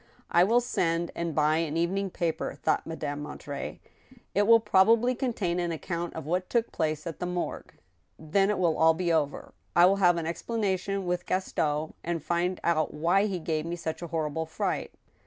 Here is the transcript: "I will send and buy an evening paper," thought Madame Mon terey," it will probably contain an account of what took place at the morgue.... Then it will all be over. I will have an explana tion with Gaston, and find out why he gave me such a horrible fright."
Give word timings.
"I 0.31 0.43
will 0.43 0.61
send 0.61 1.11
and 1.13 1.35
buy 1.35 1.57
an 1.57 1.77
evening 1.77 2.09
paper," 2.09 2.55
thought 2.55 2.87
Madame 2.87 3.21
Mon 3.21 3.37
terey," 3.37 3.77
it 4.33 4.47
will 4.47 4.59
probably 4.59 5.13
contain 5.13 5.59
an 5.59 5.71
account 5.71 6.15
of 6.15 6.25
what 6.25 6.49
took 6.49 6.71
place 6.71 7.05
at 7.05 7.19
the 7.19 7.27
morgue.... 7.27 7.71
Then 8.17 8.49
it 8.49 8.57
will 8.57 8.79
all 8.79 8.95
be 8.95 9.13
over. 9.13 9.53
I 9.75 9.85
will 9.85 9.97
have 9.97 10.17
an 10.17 10.25
explana 10.25 10.79
tion 10.79 11.05
with 11.05 11.27
Gaston, 11.27 11.93
and 12.03 12.23
find 12.23 12.59
out 12.63 12.95
why 12.95 13.27
he 13.27 13.37
gave 13.37 13.67
me 13.67 13.75
such 13.75 14.01
a 14.01 14.07
horrible 14.07 14.47
fright." 14.47 14.91